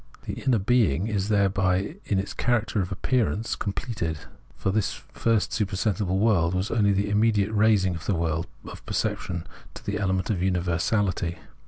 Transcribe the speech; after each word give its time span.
The 0.23 0.41
inner 0.41 0.57
being 0.57 1.05
is, 1.05 1.29
thereby, 1.29 1.97
in 2.05 2.17
its 2.17 2.33
character 2.33 2.81
of 2.81 2.91
appearance, 2.91 3.55
com 3.55 3.71
pleted. 3.73 4.17
For 4.55 4.71
the 4.71 4.81
first 4.81 5.53
supersensible 5.53 6.17
world 6.17 6.55
was 6.55 6.71
only 6.71 6.91
the 6.91 7.11
immediate 7.11 7.51
raising 7.53 7.93
of 7.93 8.07
the 8.07 8.15
world 8.15 8.47
of 8.65 8.83
perception 8.87 9.45
into 9.67 9.83
the 9.83 9.99
element 9.99 10.31
of 10.31 10.39
universahty. 10.39 11.37